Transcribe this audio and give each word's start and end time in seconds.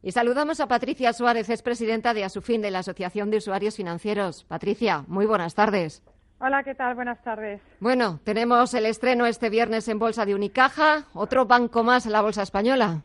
Y 0.00 0.12
saludamos 0.12 0.60
a 0.60 0.68
Patricia 0.68 1.12
Suárez, 1.12 1.50
es 1.50 1.60
presidenta 1.60 2.14
de 2.14 2.22
Asufin, 2.22 2.62
de 2.62 2.70
la 2.70 2.80
Asociación 2.80 3.30
de 3.30 3.38
Usuarios 3.38 3.76
Financieros. 3.76 4.44
Patricia, 4.44 5.02
muy 5.08 5.26
buenas 5.26 5.56
tardes. 5.56 6.04
Hola, 6.38 6.62
¿qué 6.62 6.76
tal? 6.76 6.94
Buenas 6.94 7.20
tardes. 7.24 7.60
Bueno, 7.80 8.20
tenemos 8.24 8.72
el 8.74 8.86
estreno 8.86 9.26
este 9.26 9.50
viernes 9.50 9.88
en 9.88 9.98
Bolsa 9.98 10.24
de 10.24 10.36
Unicaja, 10.36 11.06
otro 11.14 11.46
banco 11.46 11.82
más 11.82 12.06
en 12.06 12.12
la 12.12 12.22
Bolsa 12.22 12.42
Española. 12.42 13.02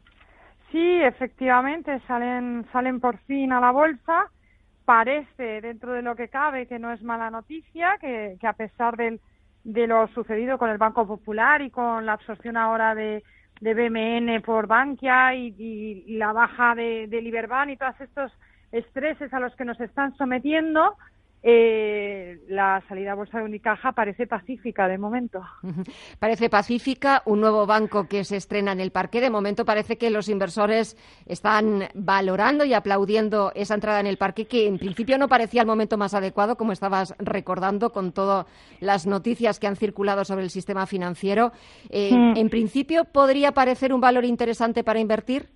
Sí, 0.71 1.01
efectivamente, 1.01 1.99
salen, 2.07 2.67
salen 2.71 2.99
por 2.99 3.17
fin 3.25 3.51
a 3.53 3.59
la 3.59 3.71
Bolsa. 3.71 4.29
Parece, 4.85 5.61
dentro 5.61 5.93
de 5.93 6.03
lo 6.03 6.15
que 6.15 6.27
cabe, 6.27 6.67
que 6.67 6.77
no 6.77 6.91
es 6.91 7.01
mala 7.01 7.31
noticia, 7.31 7.97
que, 7.99 8.37
a 8.43 8.53
pesar 8.53 8.97
de 8.97 9.87
lo 9.87 10.07
sucedido 10.09 10.59
con 10.59 10.69
el 10.69 10.77
Banco 10.77 11.07
Popular 11.07 11.63
y 11.63 11.71
con 11.71 12.05
la 12.05 12.13
absorción 12.13 12.55
ahora 12.55 12.93
de, 12.93 13.23
de 13.63 13.73
BMN 13.73 14.41
por 14.41 14.67
Bankia 14.67 15.33
y, 15.35 16.17
la 16.17 16.33
baja 16.33 16.75
de, 16.75 17.07
de 17.07 17.21
Liberbank 17.21 17.69
y 17.69 17.77
todos 17.77 17.99
estos 18.01 18.31
estreses 18.73 19.33
a 19.33 19.39
los 19.39 19.55
que 19.55 19.63
nos 19.63 19.79
están 19.79 20.15
sometiendo, 20.17 20.97
eh, 21.45 22.39
la 22.47 22.81
salida 22.87 23.11
a 23.11 23.15
bolsa 23.15 23.39
de 23.39 23.43
Unicaja 23.43 23.91
parece 23.91 24.27
pacífica 24.27 24.87
de 24.87 24.97
momento. 24.97 25.41
Parece 26.17 26.49
pacífica, 26.49 27.21
un 27.25 27.41
nuevo 27.41 27.65
banco 27.65 28.07
que 28.07 28.23
se 28.23 28.37
estrena 28.37 28.71
en 28.71 28.79
el 28.79 28.91
parque. 28.91 29.19
De 29.19 29.29
momento 29.29 29.65
parece 29.65 29.97
que 29.97 30.09
los 30.09 30.29
inversores 30.29 30.95
están 31.25 31.89
valorando 31.95 32.63
y 32.63 32.73
aplaudiendo 32.73 33.51
esa 33.55 33.73
entrada 33.73 33.99
en 33.99 34.07
el 34.07 34.17
parque, 34.17 34.45
que 34.45 34.67
en 34.67 34.77
principio 34.77 35.17
no 35.17 35.27
parecía 35.27 35.61
el 35.61 35.67
momento 35.67 35.97
más 35.97 36.13
adecuado, 36.13 36.55
como 36.55 36.71
estabas 36.71 37.13
recordando 37.19 37.91
con 37.91 38.13
todas 38.13 38.45
las 38.79 39.05
noticias 39.05 39.59
que 39.59 39.67
han 39.67 39.75
circulado 39.75 40.23
sobre 40.23 40.43
el 40.43 40.49
sistema 40.49 40.85
financiero. 40.85 41.51
Eh, 41.89 42.15
mm. 42.15 42.37
En 42.37 42.49
principio, 42.49 43.03
¿podría 43.03 43.51
parecer 43.51 43.93
un 43.93 43.99
valor 43.99 44.23
interesante 44.23 44.85
para 44.85 45.01
invertir? 45.01 45.49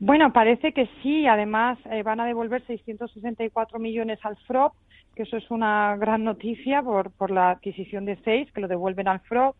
Bueno, 0.00 0.32
parece 0.32 0.72
que 0.72 0.88
sí. 1.02 1.26
Además, 1.26 1.78
eh, 1.90 2.02
van 2.02 2.20
a 2.20 2.26
devolver 2.26 2.66
664 2.66 3.78
millones 3.78 4.18
al 4.22 4.36
FROP, 4.48 4.72
que 5.14 5.22
eso 5.24 5.36
es 5.36 5.50
una 5.50 5.96
gran 5.96 6.24
noticia 6.24 6.82
por, 6.82 7.10
por 7.12 7.30
la 7.30 7.50
adquisición 7.50 8.06
de 8.06 8.18
seis, 8.24 8.50
que 8.52 8.62
lo 8.62 8.68
devuelven 8.68 9.08
al 9.08 9.20
FROP. 9.20 9.56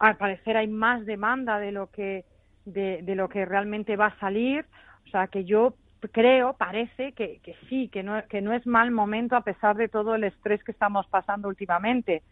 Al 0.00 0.16
parecer 0.16 0.56
hay 0.56 0.66
más 0.66 1.06
demanda 1.06 1.58
de 1.58 1.72
lo 1.72 1.86
que 1.86 2.24
de, 2.64 3.00
de 3.02 3.14
lo 3.14 3.28
que 3.28 3.44
realmente 3.44 3.96
va 3.96 4.06
a 4.06 4.18
salir. 4.18 4.66
O 5.06 5.10
sea, 5.10 5.28
que 5.28 5.44
yo 5.44 5.74
creo, 6.12 6.54
parece 6.54 7.12
que, 7.12 7.40
que 7.42 7.54
sí, 7.68 7.88
que 7.88 8.02
no, 8.02 8.20
que 8.28 8.40
no 8.40 8.52
es 8.52 8.66
mal 8.66 8.90
momento 8.90 9.36
a 9.36 9.42
pesar 9.42 9.76
de 9.76 9.88
todo 9.88 10.16
el 10.16 10.24
estrés 10.24 10.62
que 10.64 10.72
estamos 10.72 11.06
pasando 11.06 11.48
últimamente. 11.48 12.22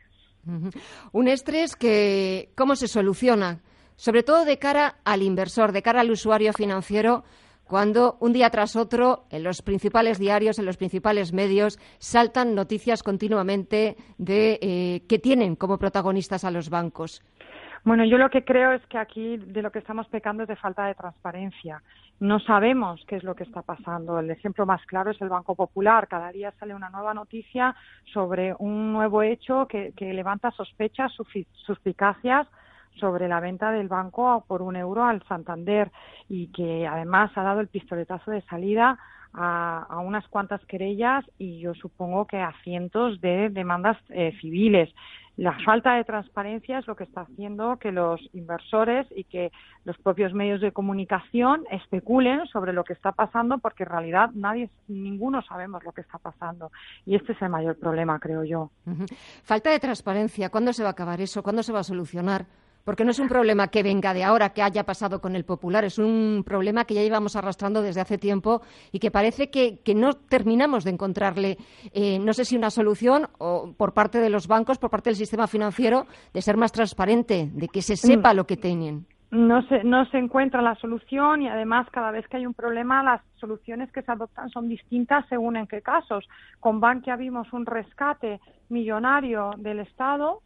Un 1.12 1.28
estrés 1.28 1.74
que, 1.74 2.50
¿cómo 2.54 2.76
se 2.76 2.88
soluciona? 2.88 3.60
Sobre 3.96 4.22
todo 4.22 4.44
de 4.44 4.58
cara 4.58 4.96
al 5.04 5.22
inversor, 5.22 5.72
de 5.72 5.82
cara 5.82 6.00
al 6.00 6.10
usuario 6.10 6.52
financiero, 6.52 7.24
cuando 7.64 8.16
un 8.20 8.32
día 8.32 8.50
tras 8.50 8.76
otro 8.76 9.24
en 9.30 9.42
los 9.42 9.62
principales 9.62 10.18
diarios, 10.18 10.58
en 10.58 10.66
los 10.66 10.76
principales 10.76 11.32
medios, 11.32 11.78
saltan 11.98 12.54
noticias 12.54 13.02
continuamente 13.02 13.96
de 14.18 14.58
eh, 14.60 15.02
que 15.08 15.18
tienen 15.18 15.56
como 15.56 15.78
protagonistas 15.78 16.44
a 16.44 16.50
los 16.50 16.70
bancos. 16.70 17.22
Bueno, 17.84 18.04
yo 18.06 18.16
lo 18.16 18.30
que 18.30 18.44
creo 18.44 18.72
es 18.72 18.84
que 18.86 18.96
aquí 18.96 19.36
de 19.36 19.60
lo 19.60 19.70
que 19.70 19.78
estamos 19.78 20.08
pecando 20.08 20.42
es 20.42 20.48
de 20.48 20.56
falta 20.56 20.86
de 20.86 20.94
transparencia. 20.94 21.82
No 22.18 22.40
sabemos 22.40 23.04
qué 23.06 23.16
es 23.16 23.24
lo 23.24 23.34
que 23.34 23.44
está 23.44 23.60
pasando. 23.60 24.18
El 24.18 24.30
ejemplo 24.30 24.64
más 24.64 24.84
claro 24.86 25.10
es 25.10 25.20
el 25.20 25.28
Banco 25.28 25.54
Popular. 25.54 26.08
Cada 26.08 26.32
día 26.32 26.52
sale 26.58 26.74
una 26.74 26.88
nueva 26.88 27.12
noticia 27.12 27.76
sobre 28.12 28.54
un 28.58 28.92
nuevo 28.92 29.22
hecho 29.22 29.66
que, 29.68 29.92
que 29.94 30.14
levanta 30.14 30.50
sospechas, 30.52 31.12
suspicacias 31.66 32.46
sobre 32.98 33.28
la 33.28 33.40
venta 33.40 33.70
del 33.70 33.88
banco 33.88 34.44
por 34.46 34.62
un 34.62 34.76
euro 34.76 35.04
al 35.04 35.22
Santander 35.24 35.90
y 36.28 36.48
que 36.48 36.86
además 36.86 37.30
ha 37.36 37.42
dado 37.42 37.60
el 37.60 37.68
pistoletazo 37.68 38.30
de 38.30 38.42
salida 38.42 38.98
a, 39.34 39.98
unas 40.04 40.26
cuantas 40.28 40.64
querellas 40.66 41.24
y 41.38 41.58
yo 41.58 41.74
supongo 41.74 42.26
que 42.26 42.38
a 42.38 42.52
cientos 42.62 43.20
de 43.20 43.50
demandas 43.50 43.96
eh, 44.10 44.32
civiles. 44.40 44.90
La 45.36 45.58
falta 45.64 45.96
de 45.96 46.04
transparencia 46.04 46.78
es 46.78 46.86
lo 46.86 46.94
que 46.94 47.02
está 47.02 47.22
haciendo 47.22 47.76
que 47.78 47.90
los 47.90 48.20
inversores 48.34 49.08
y 49.16 49.24
que 49.24 49.50
los 49.84 49.98
propios 49.98 50.32
medios 50.32 50.60
de 50.60 50.70
comunicación 50.70 51.64
especulen 51.72 52.46
sobre 52.46 52.72
lo 52.72 52.84
que 52.84 52.92
está 52.92 53.10
pasando 53.10 53.58
porque 53.58 53.82
en 53.82 53.88
realidad 53.88 54.30
nadie, 54.34 54.70
ninguno 54.86 55.42
sabemos 55.42 55.82
lo 55.82 55.90
que 55.90 56.02
está 56.02 56.18
pasando. 56.18 56.70
Y 57.04 57.16
este 57.16 57.32
es 57.32 57.42
el 57.42 57.48
mayor 57.48 57.76
problema, 57.76 58.20
creo 58.20 58.44
yo. 58.44 58.70
Falta 59.42 59.70
de 59.70 59.80
transparencia. 59.80 60.50
¿Cuándo 60.50 60.72
se 60.72 60.84
va 60.84 60.90
a 60.90 60.92
acabar 60.92 61.20
eso? 61.20 61.42
¿Cuándo 61.42 61.64
se 61.64 61.72
va 61.72 61.80
a 61.80 61.84
solucionar? 61.84 62.46
Porque 62.84 63.04
no 63.04 63.10
es 63.10 63.18
un 63.18 63.28
problema 63.28 63.68
que 63.68 63.82
venga 63.82 64.12
de 64.12 64.24
ahora, 64.24 64.50
que 64.50 64.62
haya 64.62 64.84
pasado 64.84 65.20
con 65.20 65.34
el 65.36 65.44
popular, 65.44 65.84
es 65.84 65.98
un 65.98 66.42
problema 66.46 66.84
que 66.84 66.94
ya 66.94 67.02
llevamos 67.02 67.34
arrastrando 67.34 67.80
desde 67.80 68.02
hace 68.02 68.18
tiempo 68.18 68.60
y 68.92 68.98
que 68.98 69.10
parece 69.10 69.50
que, 69.50 69.80
no 69.94 70.12
terminamos 70.12 70.84
de 70.84 70.90
encontrarle, 70.90 71.56
eh, 71.92 72.18
no 72.18 72.32
sé 72.34 72.44
si 72.44 72.56
una 72.56 72.70
solución 72.70 73.28
o 73.38 73.72
por 73.76 73.94
parte 73.94 74.20
de 74.20 74.28
los 74.28 74.48
bancos, 74.48 74.78
por 74.78 74.90
parte 74.90 75.10
del 75.10 75.16
sistema 75.16 75.46
financiero, 75.46 76.06
de 76.32 76.42
ser 76.42 76.56
más 76.56 76.72
transparente, 76.72 77.48
de 77.52 77.68
que 77.68 77.80
se 77.80 77.96
sepa 77.96 78.32
mm. 78.32 78.36
lo 78.36 78.46
que 78.46 78.56
tienen. 78.56 79.06
No 79.30 79.66
se, 79.66 79.82
no 79.82 80.04
se 80.06 80.18
encuentra 80.18 80.62
la 80.62 80.76
solución 80.76 81.42
y 81.42 81.48
además 81.48 81.88
cada 81.90 82.12
vez 82.12 82.28
que 82.28 82.36
hay 82.36 82.46
un 82.46 82.54
problema 82.54 83.02
las 83.02 83.20
soluciones 83.34 83.90
que 83.90 84.02
se 84.02 84.12
adoptan 84.12 84.48
son 84.50 84.68
distintas 84.68 85.26
según 85.28 85.56
en 85.56 85.66
qué 85.66 85.82
casos. 85.82 86.28
Con 86.60 86.78
Bankia 86.78 87.16
vimos 87.16 87.52
un 87.52 87.66
rescate 87.66 88.40
millonario 88.68 89.50
del 89.56 89.80
Estado 89.80 90.40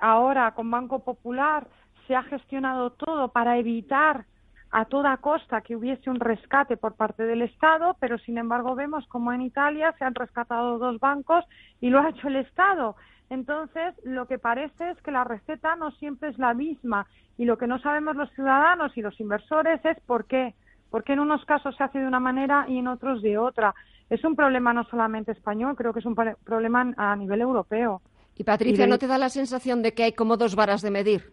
ahora 0.00 0.52
con 0.52 0.70
Banco 0.70 1.00
Popular 1.00 1.66
se 2.06 2.14
ha 2.14 2.22
gestionado 2.24 2.90
todo 2.90 3.28
para 3.28 3.58
evitar 3.58 4.24
a 4.70 4.86
toda 4.86 5.16
costa 5.18 5.60
que 5.60 5.76
hubiese 5.76 6.10
un 6.10 6.18
rescate 6.18 6.76
por 6.76 6.96
parte 6.96 7.22
del 7.22 7.42
Estado, 7.42 7.96
pero 8.00 8.18
sin 8.18 8.38
embargo 8.38 8.74
vemos 8.74 9.06
como 9.06 9.32
en 9.32 9.40
Italia 9.40 9.94
se 9.98 10.04
han 10.04 10.16
rescatado 10.16 10.78
dos 10.78 10.98
bancos 10.98 11.44
y 11.80 11.90
lo 11.90 12.00
ha 12.00 12.10
hecho 12.10 12.26
el 12.26 12.36
Estado. 12.36 12.96
Entonces, 13.30 13.94
lo 14.04 14.26
que 14.26 14.38
parece 14.38 14.90
es 14.90 15.00
que 15.02 15.12
la 15.12 15.22
receta 15.24 15.76
no 15.76 15.92
siempre 15.92 16.28
es 16.28 16.38
la 16.38 16.54
misma 16.54 17.06
y 17.38 17.44
lo 17.44 17.56
que 17.56 17.66
no 17.66 17.78
sabemos 17.78 18.16
los 18.16 18.30
ciudadanos 18.32 18.96
y 18.96 19.02
los 19.02 19.18
inversores 19.20 19.84
es 19.84 19.98
por 20.00 20.26
qué. 20.26 20.54
Porque 20.90 21.12
en 21.12 21.20
unos 21.20 21.44
casos 21.44 21.76
se 21.76 21.84
hace 21.84 22.00
de 22.00 22.06
una 22.06 22.20
manera 22.20 22.66
y 22.68 22.78
en 22.78 22.88
otros 22.88 23.22
de 23.22 23.38
otra. 23.38 23.74
Es 24.10 24.24
un 24.24 24.36
problema 24.36 24.72
no 24.72 24.84
solamente 24.84 25.32
español, 25.32 25.76
creo 25.76 25.92
que 25.92 26.00
es 26.00 26.06
un 26.06 26.14
problema 26.44 26.92
a 26.96 27.16
nivel 27.16 27.40
europeo. 27.40 28.02
Y 28.36 28.44
Patricia, 28.44 28.86
¿no 28.86 28.98
te 28.98 29.06
da 29.06 29.18
la 29.18 29.28
sensación 29.28 29.82
de 29.82 29.94
que 29.94 30.04
hay 30.04 30.12
como 30.12 30.36
dos 30.36 30.56
varas 30.56 30.82
de 30.82 30.90
medir? 30.90 31.32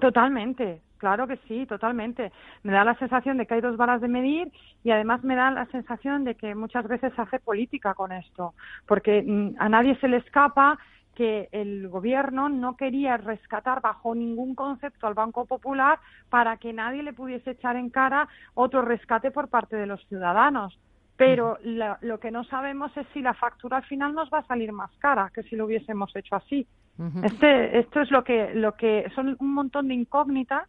Totalmente, 0.00 0.80
claro 0.96 1.26
que 1.26 1.36
sí, 1.46 1.66
totalmente. 1.66 2.32
Me 2.62 2.72
da 2.72 2.84
la 2.84 2.98
sensación 2.98 3.36
de 3.36 3.46
que 3.46 3.54
hay 3.54 3.60
dos 3.60 3.76
varas 3.76 4.00
de 4.00 4.08
medir 4.08 4.50
y 4.82 4.90
además 4.90 5.22
me 5.22 5.36
da 5.36 5.50
la 5.50 5.66
sensación 5.66 6.24
de 6.24 6.34
que 6.34 6.54
muchas 6.54 6.88
veces 6.88 7.12
se 7.14 7.20
hace 7.20 7.38
política 7.38 7.92
con 7.94 8.12
esto, 8.12 8.54
porque 8.86 9.22
mm, 9.22 9.56
a 9.58 9.68
nadie 9.68 9.96
se 9.96 10.08
le 10.08 10.16
escapa 10.18 10.78
que 11.14 11.50
el 11.52 11.88
gobierno 11.88 12.48
no 12.48 12.76
quería 12.76 13.18
rescatar 13.18 13.82
bajo 13.82 14.14
ningún 14.14 14.54
concepto 14.54 15.06
al 15.06 15.12
Banco 15.12 15.44
Popular 15.44 15.98
para 16.30 16.56
que 16.56 16.72
nadie 16.72 17.02
le 17.02 17.12
pudiese 17.12 17.50
echar 17.50 17.76
en 17.76 17.90
cara 17.90 18.26
otro 18.54 18.80
rescate 18.80 19.30
por 19.30 19.48
parte 19.48 19.76
de 19.76 19.86
los 19.86 20.02
ciudadanos 20.06 20.78
pero 21.20 21.58
lo 21.62 22.18
que 22.18 22.30
no 22.30 22.44
sabemos 22.44 22.96
es 22.96 23.06
si 23.12 23.20
la 23.20 23.34
factura 23.34 23.76
al 23.76 23.84
final 23.84 24.14
nos 24.14 24.30
va 24.32 24.38
a 24.38 24.46
salir 24.46 24.72
más 24.72 24.90
cara 25.00 25.30
que 25.34 25.42
si 25.42 25.54
lo 25.54 25.66
hubiésemos 25.66 26.10
hecho 26.16 26.34
así. 26.34 26.66
este, 27.22 27.78
esto 27.78 28.00
es 28.00 28.10
lo 28.10 28.24
que, 28.24 28.54
lo 28.54 28.72
que 28.72 29.04
son 29.14 29.36
un 29.38 29.52
montón 29.52 29.88
de 29.88 29.94
incógnitas 29.94 30.66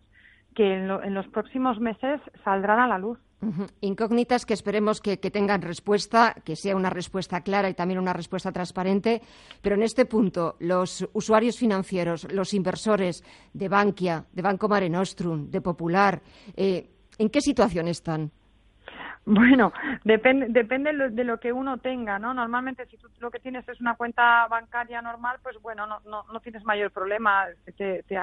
que 0.53 0.73
en, 0.73 1.13
los 1.13 1.25
próximos 1.29 1.79
meses 1.79 2.19
saldrán 2.43 2.81
a 2.81 2.87
la 2.87 2.97
luz. 2.97 3.17
Incógnitas 3.79 4.45
que 4.45 4.53
esperemos 4.53 4.99
que, 4.99 5.15
tengan 5.15 5.61
respuesta, 5.61 6.35
que 6.43 6.57
sea 6.57 6.75
una 6.75 6.89
respuesta 6.89 7.39
clara 7.39 7.69
y 7.69 7.73
también 7.73 8.01
una 8.01 8.11
respuesta 8.11 8.51
transparente. 8.51 9.21
Pero 9.61 9.75
en 9.75 9.83
este 9.83 10.05
punto, 10.05 10.57
los 10.59 11.07
usuarios 11.13 11.57
financieros, 11.57 12.29
los 12.29 12.53
inversores 12.53 13.23
de 13.53 13.69
Bankia, 13.69 14.25
de 14.33 14.41
Banco 14.41 14.67
Mare 14.67 14.89
Nostrum, 14.89 15.49
de 15.49 15.61
Popular, 15.61 16.21
eh, 16.57 16.89
¿en 17.17 17.29
qué 17.29 17.39
situación 17.39 17.87
están? 17.87 18.31
Bueno, 19.25 19.71
depende, 20.03 20.47
depende 20.49 21.09
de 21.09 21.23
lo 21.23 21.39
que 21.39 21.53
uno 21.53 21.77
tenga, 21.77 22.17
¿no? 22.17 22.33
Normalmente 22.33 22.87
si 22.87 22.97
tú 22.97 23.07
lo 23.19 23.29
que 23.29 23.39
tienes 23.39 23.67
es 23.69 23.79
una 23.79 23.95
cuenta 23.95 24.47
bancaria 24.47 25.01
normal, 25.01 25.37
pues 25.43 25.61
bueno, 25.61 25.85
no, 25.85 25.99
no, 26.05 26.23
no 26.31 26.39
tienes 26.39 26.63
mayor 26.63 26.91
problema. 26.91 27.45
Te, 27.77 28.03
te, 28.03 28.19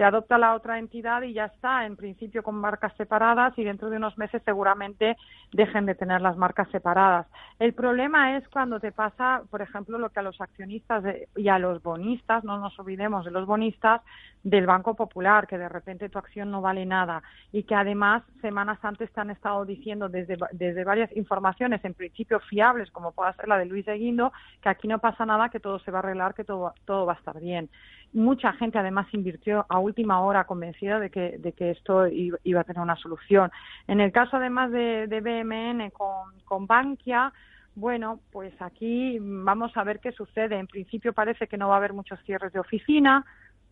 te 0.00 0.04
adopta 0.04 0.38
la 0.38 0.54
otra 0.54 0.78
entidad 0.78 1.20
y 1.20 1.34
ya 1.34 1.44
está, 1.44 1.84
en 1.84 1.94
principio 1.94 2.42
con 2.42 2.54
marcas 2.54 2.94
separadas 2.96 3.52
y 3.58 3.64
dentro 3.64 3.90
de 3.90 3.98
unos 3.98 4.16
meses 4.16 4.40
seguramente 4.46 5.14
dejen 5.52 5.84
de 5.84 5.94
tener 5.94 6.22
las 6.22 6.38
marcas 6.38 6.70
separadas. 6.70 7.26
El 7.58 7.74
problema 7.74 8.38
es 8.38 8.48
cuando 8.48 8.80
te 8.80 8.92
pasa, 8.92 9.42
por 9.50 9.60
ejemplo, 9.60 9.98
lo 9.98 10.08
que 10.08 10.20
a 10.20 10.22
los 10.22 10.40
accionistas 10.40 11.04
y 11.36 11.48
a 11.48 11.58
los 11.58 11.82
bonistas, 11.82 12.44
no 12.44 12.56
nos 12.58 12.78
olvidemos 12.78 13.26
de 13.26 13.30
los 13.30 13.44
bonistas, 13.44 14.00
del 14.42 14.66
Banco 14.66 14.94
Popular, 14.94 15.46
que 15.46 15.58
de 15.58 15.68
repente 15.68 16.08
tu 16.08 16.18
acción 16.18 16.50
no 16.50 16.62
vale 16.62 16.86
nada 16.86 17.22
y 17.52 17.64
que 17.64 17.74
además 17.74 18.22
semanas 18.40 18.78
antes 18.82 19.12
te 19.12 19.20
han 19.20 19.30
estado 19.30 19.64
diciendo 19.64 20.08
desde, 20.08 20.38
desde 20.52 20.84
varias 20.84 21.14
informaciones, 21.16 21.84
en 21.84 21.94
principio 21.94 22.40
fiables, 22.40 22.90
como 22.90 23.12
pueda 23.12 23.34
ser 23.34 23.48
la 23.48 23.58
de 23.58 23.66
Luis 23.66 23.84
de 23.84 23.98
Guindo, 23.98 24.32
que 24.62 24.70
aquí 24.70 24.88
no 24.88 24.98
pasa 24.98 25.26
nada, 25.26 25.50
que 25.50 25.60
todo 25.60 25.78
se 25.80 25.90
va 25.90 25.98
a 25.98 26.02
arreglar, 26.02 26.34
que 26.34 26.44
todo, 26.44 26.72
todo 26.86 27.04
va 27.04 27.14
a 27.14 27.16
estar 27.16 27.38
bien. 27.38 27.68
Mucha 28.12 28.52
gente 28.54 28.78
además 28.78 29.06
invirtió 29.12 29.66
a 29.68 29.78
última 29.78 30.20
hora 30.20 30.44
convencida 30.44 30.98
de 30.98 31.10
que, 31.10 31.36
de 31.38 31.52
que 31.52 31.70
esto 31.70 32.06
iba 32.08 32.60
a 32.60 32.64
tener 32.64 32.82
una 32.82 32.96
solución. 32.96 33.50
En 33.86 34.00
el 34.00 34.10
caso 34.10 34.36
además 34.36 34.72
de, 34.72 35.06
de 35.06 35.20
BMN 35.20 35.90
con, 35.90 36.32
con 36.44 36.66
Bankia, 36.66 37.32
bueno, 37.76 38.20
pues 38.32 38.52
aquí 38.60 39.18
vamos 39.20 39.76
a 39.76 39.84
ver 39.84 40.00
qué 40.00 40.12
sucede. 40.12 40.58
En 40.58 40.66
principio 40.66 41.12
parece 41.12 41.46
que 41.46 41.56
no 41.56 41.68
va 41.68 41.74
a 41.74 41.78
haber 41.78 41.92
muchos 41.92 42.18
cierres 42.24 42.52
de 42.52 42.58
oficina 42.58 43.24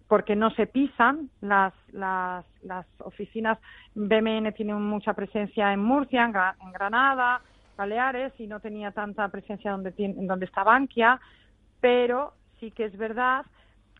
porque 0.09 0.35
no 0.35 0.51
se 0.51 0.67
pisan 0.67 1.31
las, 1.43 1.75
las, 1.93 2.45
las 2.63 2.87
oficinas. 3.01 3.59
BMN 3.95 4.53
tiene 4.55 4.75
mucha 4.75 5.13
presencia 5.13 5.73
en 5.73 5.81
Murcia, 5.81 6.25
en, 6.25 6.73
Granada, 6.73 7.43
Baleares 7.77 8.33
y 8.39 8.47
no 8.47 8.59
tenía 8.59 8.91
tanta 8.91 9.29
presencia 9.29 9.71
donde, 9.71 9.93
tiene, 9.93 10.15
donde 10.27 10.47
está 10.47 10.65
Bankia, 10.65 11.21
pero 11.81 12.33
sí 12.59 12.71
que 12.71 12.87
es 12.87 12.97
verdad 12.97 13.45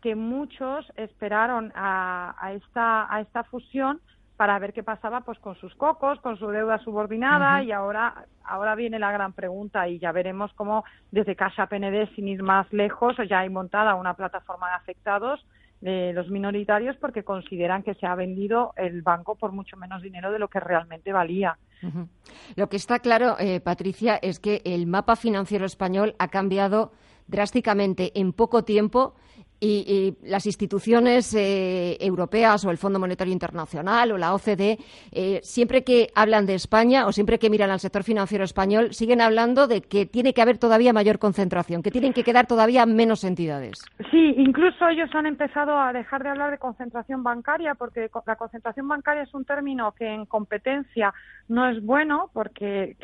que 0.01 0.15
muchos 0.15 0.91
esperaron 0.95 1.71
a, 1.75 2.35
a, 2.39 2.53
esta, 2.53 3.13
a 3.13 3.21
esta 3.21 3.43
fusión 3.43 4.01
para 4.35 4.57
ver 4.57 4.73
qué 4.73 4.83
pasaba 4.83 5.21
pues 5.21 5.37
con 5.39 5.55
sus 5.55 5.75
cocos, 5.75 6.19
con 6.21 6.37
su 6.37 6.47
deuda 6.47 6.79
subordinada 6.79 7.61
y 7.61 7.71
ahora 7.73 8.25
ahora 8.45 8.73
viene 8.73 8.97
la 8.97 9.11
gran 9.11 9.33
pregunta 9.33 9.87
y 9.89 9.99
ya 9.99 10.11
veremos 10.13 10.51
cómo 10.53 10.85
desde 11.11 11.35
Casa 11.35 11.67
PND 11.67 12.07
sin 12.15 12.29
ir 12.29 12.41
más 12.41 12.71
lejos 12.71 13.17
ya 13.27 13.39
hay 13.39 13.49
montada 13.49 13.95
una 13.95 14.13
plataforma 14.13 14.69
de 14.69 14.75
afectados 14.75 15.45
de 15.81 16.13
los 16.13 16.29
minoritarios 16.29 16.97
porque 16.97 17.23
consideran 17.23 17.83
que 17.83 17.93
se 17.95 18.05
ha 18.05 18.15
vendido 18.15 18.73
el 18.75 19.01
banco 19.01 19.35
por 19.35 19.51
mucho 19.51 19.77
menos 19.77 20.01
dinero 20.01 20.31
de 20.31 20.39
lo 20.39 20.49
que 20.49 20.59
realmente 20.59 21.13
valía. 21.13 21.57
Lo 22.55 22.67
que 22.67 22.75
está 22.75 22.99
claro, 22.99 23.37
eh, 23.39 23.61
Patricia, 23.61 24.19
es 24.21 24.39
que 24.39 24.61
el 24.65 24.87
mapa 24.87 25.15
financiero 25.15 25.65
español 25.65 26.15
ha 26.19 26.27
cambiado 26.27 26.91
drásticamente 27.27 28.11
en 28.19 28.33
poco 28.33 28.63
tiempo 28.63 29.15
y, 29.59 30.15
las 30.23 30.45
instituciones 30.45 31.33
eh, 31.35 31.97
europeas 31.99 32.65
o 32.65 32.71
el 32.71 32.77
Fondo 32.77 32.99
Monetario 32.99 33.33
Internacional 33.33 34.11
o 34.11 34.17
la 34.17 34.33
OCDE, 34.33 34.77
eh, 35.11 35.39
siempre 35.43 35.83
que 35.83 36.09
hablan 36.15 36.45
de 36.45 36.55
España 36.55 37.05
o 37.07 37.11
siempre 37.11 37.39
que 37.39 37.49
miran 37.49 37.71
al 37.71 37.79
sector 37.79 38.03
financiero 38.03 38.43
español, 38.43 38.93
siguen 38.93 39.21
hablando 39.21 39.67
de 39.67 39.81
que 39.81 40.05
tiene 40.05 40.33
que 40.33 40.41
haber 40.41 40.57
todavía 40.57 40.93
mayor 40.93 41.19
concentración, 41.19 41.81
que 41.81 41.91
tienen 41.91 42.13
que 42.13 42.23
quedar 42.23 42.47
todavía 42.47 42.85
menos 42.85 43.23
entidades. 43.23 43.85
Sí, 44.11 44.33
incluso 44.37 44.87
ellos 44.87 45.09
han 45.13 45.25
empezado 45.25 45.77
a 45.77 45.93
dejar 45.93 46.23
de 46.23 46.29
hablar 46.29 46.51
de 46.51 46.57
concentración 46.57 47.23
bancaria 47.23 47.75
porque 47.75 48.09
la 48.25 48.35
concentración 48.35 48.87
bancaria 48.87 49.23
es 49.23 49.33
un 49.33 49.45
término 49.45 49.93
que 49.93 50.07
en 50.07 50.25
competencia 50.25 51.13
no 51.47 51.67
es 51.69 51.83
bueno 51.83 52.29
porque 52.33 52.95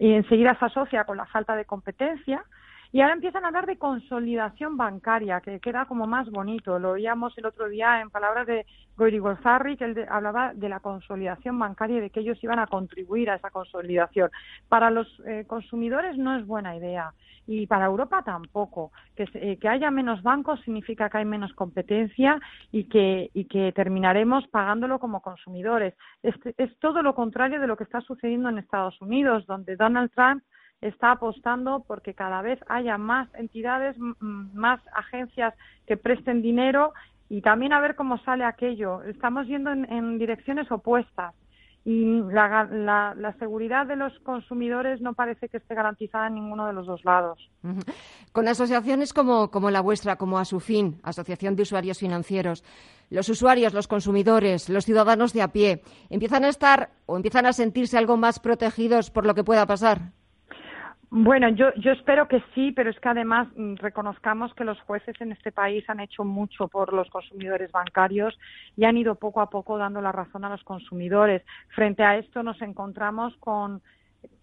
y 0.00 0.12
enseguida 0.12 0.58
se 0.58 0.66
asocia 0.66 1.04
con 1.04 1.16
la 1.16 1.26
falta 1.26 1.54
de 1.56 1.64
competencia 1.64 2.44
y 2.92 3.00
ahora 3.00 3.14
empiezan 3.14 3.44
a 3.44 3.48
hablar 3.48 3.64
de 3.64 3.78
consolidación 3.78 4.76
bancaria, 4.76 5.40
que 5.40 5.60
queda 5.60 5.86
como 5.86 6.06
más 6.06 6.30
bonito. 6.30 6.78
Lo 6.78 6.90
oíamos 6.90 7.36
el 7.38 7.46
otro 7.46 7.70
día 7.70 8.02
en 8.02 8.10
palabras 8.10 8.46
de 8.46 8.66
Golzarri, 8.98 9.78
que 9.78 9.86
él 9.86 10.06
hablaba 10.10 10.52
de 10.52 10.68
la 10.68 10.80
consolidación 10.80 11.58
bancaria 11.58 11.96
y 11.96 12.00
de 12.00 12.10
que 12.10 12.20
ellos 12.20 12.42
iban 12.44 12.58
a 12.58 12.66
contribuir 12.66 13.30
a 13.30 13.36
esa 13.36 13.48
consolidación. 13.50 14.30
Para 14.68 14.90
los 14.90 15.08
eh, 15.24 15.44
consumidores 15.46 16.18
no 16.18 16.36
es 16.36 16.46
buena 16.46 16.76
idea 16.76 17.14
y 17.46 17.66
para 17.66 17.86
Europa 17.86 18.22
tampoco. 18.24 18.92
Que, 19.16 19.26
eh, 19.34 19.56
que, 19.56 19.68
haya 19.68 19.90
menos 19.90 20.22
bancos 20.22 20.60
significa 20.60 21.08
que 21.08 21.16
hay 21.16 21.24
menos 21.24 21.54
competencia 21.54 22.38
y 22.70 22.84
que, 22.84 23.30
y 23.32 23.46
que 23.46 23.72
terminaremos 23.72 24.46
pagándolo 24.48 24.98
como 24.98 25.22
consumidores. 25.22 25.94
es 26.22 26.78
todo 26.78 27.02
lo 27.02 27.14
contrario 27.14 27.58
de 27.58 27.66
lo 27.66 27.78
que 27.78 27.84
está 27.84 28.02
sucediendo 28.02 28.50
en 28.50 28.58
Estados 28.58 29.00
Unidos, 29.00 29.46
donde 29.46 29.76
Donald 29.76 30.10
Trump 30.14 30.42
está 30.82 31.12
apostando 31.12 31.84
porque 31.86 32.12
cada 32.12 32.42
vez 32.42 32.58
haya 32.68 32.98
más 32.98 33.28
entidades, 33.34 33.96
más 33.98 34.80
agencias 34.94 35.54
que 35.86 35.96
presten 35.96 36.42
dinero 36.42 36.92
y 37.28 37.40
también 37.40 37.72
a 37.72 37.80
ver 37.80 37.94
cómo 37.94 38.18
sale 38.18 38.44
aquello. 38.44 39.02
Estamos 39.04 39.46
yendo 39.46 39.70
en, 39.70 40.18
direcciones 40.18 40.70
opuestas 40.70 41.34
y 41.84 42.20
la, 42.30 43.34
seguridad 43.38 43.86
de 43.86 43.96
los 43.96 44.16
consumidores 44.20 45.00
no 45.00 45.14
parece 45.14 45.48
que 45.48 45.56
esté 45.56 45.74
garantizada 45.74 46.26
en 46.26 46.34
ninguno 46.34 46.66
de 46.66 46.72
los 46.72 46.86
dos 46.86 47.04
lados. 47.04 47.50
Con 48.32 48.48
asociaciones 48.48 49.12
como, 49.12 49.50
como 49.50 49.70
la 49.70 49.80
vuestra, 49.80 50.16
como 50.16 50.38
ASUFIN, 50.38 51.00
Asociación 51.02 51.56
de 51.56 51.62
Usuarios 51.62 51.98
Financieros, 51.98 52.64
los 53.08 53.28
usuarios, 53.28 53.72
los 53.72 53.88
consumidores, 53.88 54.68
los 54.68 54.84
ciudadanos 54.84 55.32
de 55.32 55.42
a 55.42 55.48
pie, 55.48 55.82
empiezan 56.10 56.44
a 56.44 56.48
estar 56.48 56.90
o 57.06 57.16
empiezan 57.16 57.46
a 57.46 57.52
sentirse 57.52 57.98
algo 57.98 58.16
más 58.16 58.40
protegidos 58.40 59.10
por 59.10 59.26
lo 59.26 59.34
que 59.34 59.44
pueda 59.44 59.66
pasar. 59.66 60.12
Bueno, 61.14 61.50
yo, 61.50 61.74
yo 61.74 61.92
espero 61.92 62.26
que 62.26 62.42
sí, 62.54 62.72
pero 62.72 62.88
es 62.88 62.98
que 62.98 63.10
además 63.10 63.46
mm, 63.54 63.74
reconozcamos 63.74 64.54
que 64.54 64.64
los 64.64 64.80
jueces 64.80 65.14
en 65.20 65.32
este 65.32 65.52
país 65.52 65.84
han 65.90 66.00
hecho 66.00 66.24
mucho 66.24 66.68
por 66.68 66.94
los 66.94 67.10
consumidores 67.10 67.70
bancarios 67.70 68.38
y 68.78 68.86
han 68.86 68.96
ido 68.96 69.16
poco 69.16 69.42
a 69.42 69.50
poco 69.50 69.76
dando 69.76 70.00
la 70.00 70.10
razón 70.10 70.46
a 70.46 70.48
los 70.48 70.64
consumidores. 70.64 71.42
Frente 71.74 72.02
a 72.02 72.16
esto 72.16 72.42
nos 72.42 72.62
encontramos 72.62 73.36
con 73.40 73.82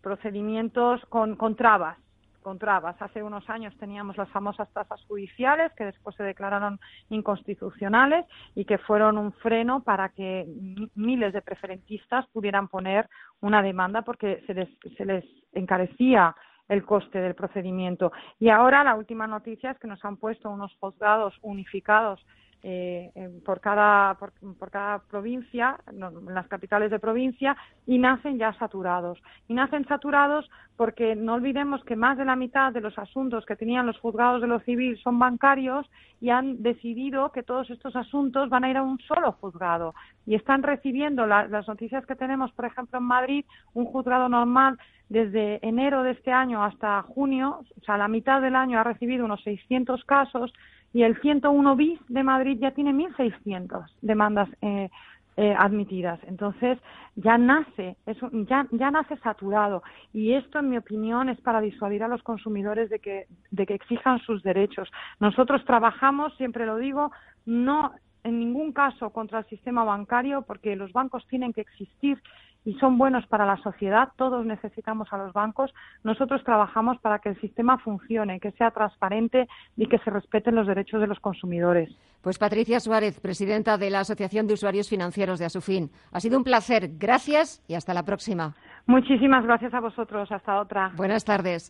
procedimientos, 0.03 1.03
con, 1.09 1.37
con 1.37 1.55
trabas 1.55 1.97
con. 2.43 2.59
Hace 2.99 3.21
unos 3.21 3.49
años 3.49 3.75
teníamos 3.77 4.17
las 4.17 4.29
famosas 4.29 4.71
tasas 4.73 5.03
judiciales 5.05 5.71
que 5.73 5.85
después 5.85 6.15
se 6.15 6.23
declararon 6.23 6.79
inconstitucionales 7.09 8.25
y 8.55 8.65
que 8.65 8.77
fueron 8.77 9.17
un 9.17 9.33
freno 9.33 9.83
para 9.83 10.09
que 10.09 10.47
miles 10.95 11.33
de 11.33 11.41
preferentistas 11.41 12.25
pudieran 12.27 12.67
poner 12.67 13.07
una 13.41 13.61
demanda 13.61 14.01
porque 14.01 14.43
se 14.47 14.53
les, 14.53 14.69
se 14.97 15.05
les 15.05 15.25
encarecía 15.53 16.35
el 16.69 16.85
coste 16.85 17.19
del 17.19 17.35
procedimiento. 17.35 18.11
Y 18.39 18.49
ahora 18.49 18.83
la 18.83 18.95
última 18.95 19.27
noticia 19.27 19.71
es 19.71 19.79
que 19.79 19.87
nos 19.87 20.03
han 20.05 20.17
puesto 20.17 20.49
unos 20.49 20.73
juzgados 20.79 21.37
unificados 21.41 22.25
eh, 22.61 23.11
por, 23.45 23.61
cada, 23.61 24.15
por, 24.15 24.31
cada 24.69 24.99
provincia, 24.99 25.77
en 25.87 26.33
las 26.33 26.47
capitales 26.47 26.91
de 26.91 26.99
provincia, 26.99 27.55
y 27.85 27.97
nacen 27.97 28.37
ya 28.37 28.53
saturados. 28.53 29.21
Y 29.47 29.53
nacen 29.53 29.87
saturados 29.87 30.49
porque 30.75 31.15
no 31.15 31.35
olvidemos 31.35 31.83
que 31.83 31.95
más 31.95 32.17
de 32.17 32.25
la 32.25 32.35
mitad 32.35 32.71
de 32.73 32.81
los 32.81 32.97
asuntos 32.97 33.45
que 33.45 33.55
tenían 33.55 33.85
los 33.85 33.99
juzgados 33.99 34.41
de 34.41 34.47
lo 34.47 34.59
civil 34.61 34.97
son 34.97 35.19
bancarios 35.19 35.89
y 36.21 36.29
han 36.29 36.61
decidido 36.61 37.31
que 37.31 37.43
todos 37.43 37.69
estos 37.69 37.95
asuntos 37.95 38.49
van 38.49 38.63
a 38.63 38.69
ir 38.69 38.77
a 38.77 38.83
un 38.83 38.99
solo 38.99 39.31
juzgado. 39.33 39.93
Y 40.25 40.35
están 40.35 40.63
recibiendo 40.63 41.25
las 41.25 41.67
noticias 41.67 42.05
que 42.05 42.15
tenemos, 42.15 42.51
por 42.51 42.65
ejemplo, 42.65 42.99
en 42.99 43.05
Madrid, 43.05 43.45
un 43.73 43.85
juzgado 43.85 44.29
normal 44.29 44.77
desde 45.09 45.59
enero 45.67 46.03
de 46.03 46.11
este 46.11 46.31
año 46.31 46.63
hasta 46.63 47.01
junio, 47.01 47.61
o 47.79 47.83
sea, 47.83 47.97
la 47.97 48.07
mitad 48.07 48.41
del 48.41 48.55
año 48.55 48.79
ha 48.79 48.83
recibido 48.83 49.25
unos 49.25 49.41
600 49.43 50.03
casos 50.05 50.53
y 50.93 51.03
el 51.03 51.19
101 51.21 51.75
bis 51.75 51.99
de 52.07 52.23
Madrid 52.23 52.57
ya 52.59 52.71
tiene 52.71 52.93
1.600 52.93 53.85
demandas 54.01 54.49
eh, 54.61 54.89
eh, 55.37 55.55
admitidas. 55.57 56.19
Entonces 56.27 56.77
ya 57.15 57.37
nace, 57.37 57.95
eso, 58.05 58.29
ya, 58.31 58.67
ya 58.71 58.91
nace 58.91 59.15
saturado 59.17 59.83
y 60.13 60.33
esto, 60.33 60.59
en 60.59 60.69
mi 60.69 60.77
opinión, 60.77 61.29
es 61.29 61.39
para 61.41 61.61
disuadir 61.61 62.03
a 62.03 62.07
los 62.07 62.23
consumidores 62.23 62.89
de 62.89 62.99
que, 62.99 63.27
de 63.51 63.65
que 63.65 63.75
exijan 63.75 64.19
sus 64.19 64.43
derechos. 64.43 64.89
Nosotros 65.19 65.63
trabajamos, 65.65 66.35
siempre 66.35 66.65
lo 66.65 66.77
digo, 66.77 67.11
no 67.45 67.93
en 68.23 68.39
ningún 68.39 68.73
caso 68.73 69.11
contra 69.11 69.39
el 69.39 69.45
sistema 69.45 69.83
bancario 69.83 70.41
porque 70.41 70.75
los 70.75 70.91
bancos 70.91 71.25
tienen 71.27 71.53
que 71.53 71.61
existir 71.61 72.21
y 72.65 72.73
son 72.75 72.97
buenos 72.97 73.25
para 73.27 73.45
la 73.45 73.57
sociedad, 73.57 74.09
todos 74.17 74.45
necesitamos 74.45 75.11
a 75.11 75.17
los 75.17 75.33
bancos, 75.33 75.73
nosotros 76.03 76.43
trabajamos 76.43 76.99
para 76.99 77.19
que 77.19 77.29
el 77.29 77.41
sistema 77.41 77.77
funcione, 77.77 78.39
que 78.39 78.51
sea 78.51 78.71
transparente 78.71 79.47
y 79.77 79.87
que 79.87 79.99
se 79.99 80.09
respeten 80.09 80.55
los 80.55 80.67
derechos 80.67 81.01
de 81.01 81.07
los 81.07 81.19
consumidores. 81.19 81.89
Pues 82.21 82.37
Patricia 82.37 82.79
Suárez, 82.79 83.19
presidenta 83.21 83.77
de 83.77 83.89
la 83.89 84.01
Asociación 84.01 84.45
de 84.45 84.53
Usuarios 84.53 84.89
Financieros 84.89 85.39
de 85.39 85.45
Asufin. 85.45 85.89
Ha 86.11 86.19
sido 86.19 86.37
un 86.37 86.43
placer. 86.43 86.89
Gracias 86.97 87.63
y 87.67 87.75
hasta 87.75 87.93
la 87.93 88.03
próxima. 88.03 88.55
Muchísimas 88.87 89.45
gracias 89.45 89.73
a 89.73 89.79
vosotros. 89.79 90.29
Hasta 90.29 90.59
otra. 90.59 90.91
Buenas 90.97 91.23
tardes. 91.23 91.67